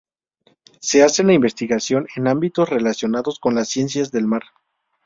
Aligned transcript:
Se 0.79 1.03
hace 1.03 1.23
la 1.23 1.33
investigación 1.33 2.07
en 2.15 2.27
ámbitos 2.27 2.67
relacionados 2.67 3.37
con 3.39 3.53
las 3.53 3.69
ciencias 3.69 4.09
del 4.11 4.25
mar. 4.25 4.41